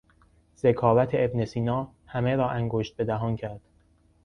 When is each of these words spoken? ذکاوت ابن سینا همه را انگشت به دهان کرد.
ذکاوت 0.57 1.09
ابن 1.13 1.45
سینا 1.45 1.91
همه 2.05 2.35
را 2.35 2.49
انگشت 2.49 2.95
به 2.95 3.03
دهان 3.05 3.35
کرد. 3.35 3.61